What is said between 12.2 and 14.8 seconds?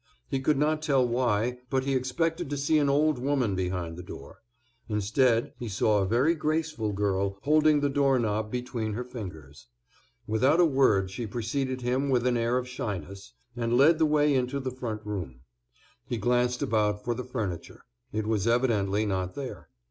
an air of shyness, and led the way into the